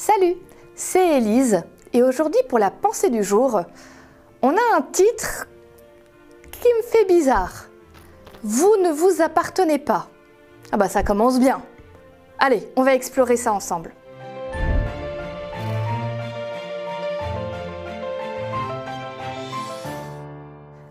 [0.00, 0.36] Salut,
[0.76, 3.62] c'est Élise et aujourd'hui pour la pensée du jour,
[4.42, 5.48] on a un titre
[6.52, 7.64] qui me fait bizarre.
[8.44, 10.08] Vous ne vous appartenez pas.
[10.70, 11.62] Ah bah ça commence bien.
[12.38, 13.92] Allez, on va explorer ça ensemble.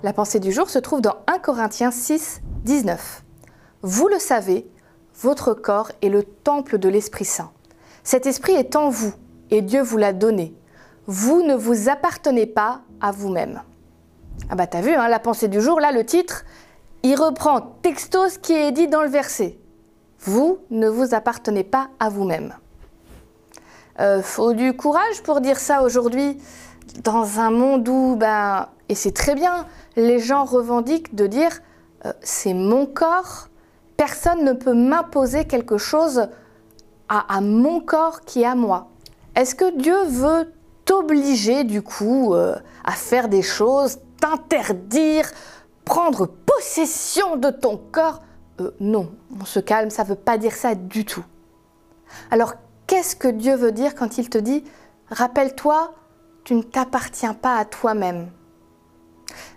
[0.03, 3.23] La pensée du jour se trouve dans 1 Corinthiens 6, 19.
[3.83, 4.69] Vous le savez,
[5.21, 7.53] votre corps est le temple de l'Esprit Saint.
[8.07, 9.13] Cet esprit est en vous
[9.51, 10.55] et Dieu vous l'a donné.
[11.07, 13.61] Vous ne vous appartenez pas à vous-même.
[14.49, 16.45] Ah bah t'as vu, hein, la pensée du jour, là, le titre,
[17.03, 19.59] il reprend texto ce qui est dit dans le verset.
[20.21, 22.53] Vous ne vous appartenez pas à vous-même.
[23.99, 26.37] Euh, faut du courage pour dire ça aujourd'hui,
[27.03, 29.65] dans un monde où, ben, et c'est très bien,
[29.97, 31.59] les gens revendiquent de dire
[32.05, 33.49] euh, c'est mon corps,
[33.97, 36.29] personne ne peut m'imposer quelque chose
[37.09, 38.89] à, mon corps qui est à moi.
[39.35, 40.53] Est-ce que Dieu veut
[40.85, 45.29] t'obliger du coup euh, à faire des choses, t'interdire,
[45.85, 48.21] prendre possession de ton corps?
[48.59, 51.23] Euh, Non, on se calme, ça ne veut pas dire ça du tout.
[52.31, 52.53] Alors
[52.87, 54.63] qu'est-ce que Dieu veut dire quand il te dit
[55.09, 55.93] Rappelle-toi,
[56.43, 58.29] tu ne t'appartiens pas à toi-même?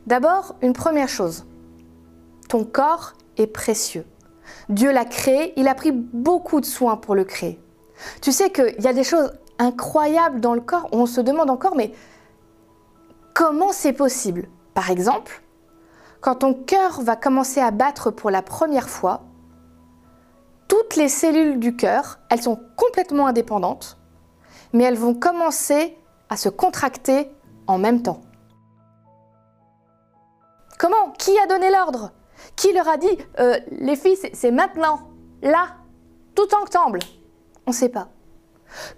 [0.07, 1.47] D'abord, une première chose,
[2.49, 4.05] ton corps est précieux.
[4.69, 7.61] Dieu l'a créé, il a pris beaucoup de soins pour le créer.
[8.23, 11.77] Tu sais qu'il y a des choses incroyables dans le corps on se demande encore,
[11.77, 11.93] mais
[13.35, 14.49] comment c'est possible?
[14.75, 15.43] Par exemple,
[16.21, 19.23] quand ton cœur va commencer à battre pour la première fois,
[20.69, 23.99] toutes les cellules du cœur, elles sont complètement indépendantes,
[24.73, 25.97] mais elles vont commencer
[26.29, 27.31] à se contracter
[27.67, 28.21] en même temps.
[30.79, 31.11] Comment?
[31.19, 32.13] Qui a donné l'ordre?
[32.57, 35.01] Qui leur a dit euh, les filles, c'est maintenant,
[35.43, 35.77] là,
[36.35, 37.01] tout ensemble
[37.67, 38.09] On ne sait pas.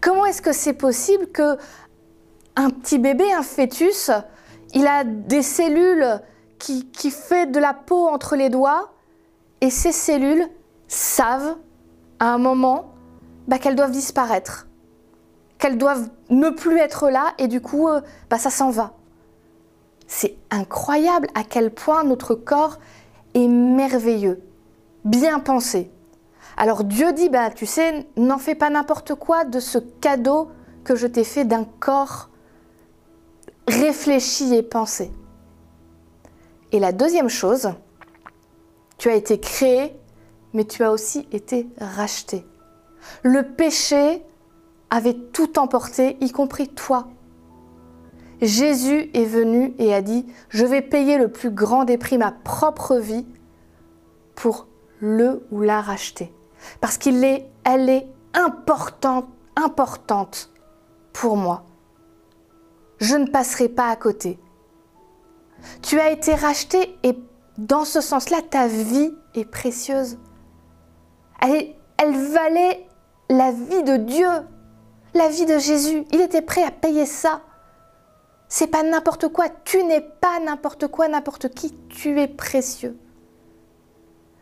[0.01, 1.57] Comment est-ce que c'est possible que
[2.57, 4.11] un petit bébé, un fœtus,
[4.75, 6.21] il a des cellules
[6.59, 8.93] qui, qui fait de la peau entre les doigts
[9.61, 10.47] et ces cellules
[10.89, 11.57] savent
[12.19, 12.93] à un moment
[13.49, 14.67] bah, qu'elles doivent disparaître,
[15.59, 18.93] qu'elles doivent ne plus être là et du coup, euh, bah, ça s'en va.
[20.07, 22.79] C'est incroyable à quel point notre corps
[23.35, 24.43] merveilleux,
[25.05, 25.91] bien pensé.
[26.57, 30.51] Alors Dieu dit, bah, tu sais, n'en fais pas n'importe quoi de ce cadeau
[30.85, 32.29] que je t'ai fait d'un corps
[33.69, 35.11] réfléchi et pensé.
[36.73, 37.73] Et la deuxième chose,
[38.99, 39.97] tu as été créé,
[40.53, 42.47] mais tu as aussi été racheté.
[43.23, 44.23] Le péché
[44.91, 47.09] avait tout emporté, y compris toi.
[48.43, 52.33] Jésus est venu et a dit, je vais payer le plus grand des prix, ma
[52.33, 53.25] propre vie,
[54.35, 54.67] pour
[54.99, 56.35] le ou la racheter.
[56.81, 60.51] Parce qu'il est, elle est importante, importante
[61.13, 61.65] pour moi.
[62.99, 64.41] Je ne passerai pas à côté.
[65.81, 67.17] Tu as été racheté et
[67.59, 70.19] dans ce sens-là, ta vie est précieuse.
[71.41, 72.89] Elle, elle valait
[73.31, 74.29] la vie de Dieu,
[75.15, 76.05] la vie de Jésus.
[76.11, 77.43] Il était prêt à payer ça.
[78.71, 79.49] Pas n'importe quoi.
[79.65, 81.75] Tu n'es pas n'importe quoi, n'importe qui.
[81.89, 82.97] Tu es précieux.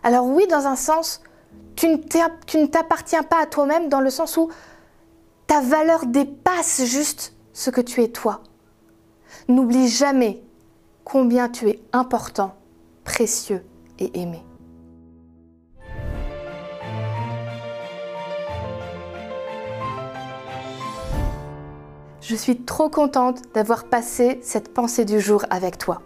[0.03, 1.20] Alors oui, dans un sens,
[1.75, 4.50] tu ne t'appartiens pas à toi-même dans le sens où
[5.47, 8.42] ta valeur dépasse juste ce que tu es toi.
[9.48, 10.42] N'oublie jamais
[11.04, 12.54] combien tu es important,
[13.04, 13.64] précieux
[13.98, 14.44] et aimé.
[22.30, 26.00] Je suis trop contente d'avoir passé cette pensée du jour avec toi.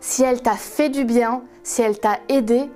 [0.00, 2.68] Si elle t'a fait du bien, si elle t'a aidé,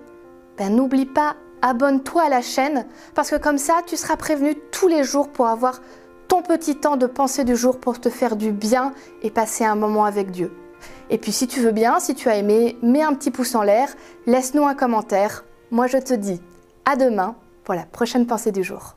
[0.56, 2.86] ben n'oublie pas, abonne-toi à la chaîne
[3.16, 5.80] parce que comme ça, tu seras prévenu tous les jours pour avoir
[6.28, 8.92] ton petit temps de pensée du jour pour te faire du bien
[9.22, 10.52] et passer un moment avec Dieu.
[11.10, 13.64] Et puis si tu veux bien, si tu as aimé, mets un petit pouce en
[13.64, 13.88] l'air,
[14.26, 15.44] laisse-nous un commentaire.
[15.72, 16.40] Moi je te dis
[16.84, 18.96] à demain pour la prochaine pensée du jour.